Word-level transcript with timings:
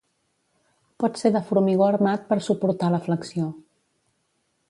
Pot 1.03 1.19
ser 1.23 1.31
de 1.35 1.41
formigó 1.49 1.85
armat, 1.89 2.25
per 2.31 2.39
suportar 2.47 2.91
la 2.95 3.03
flexió. 3.09 3.53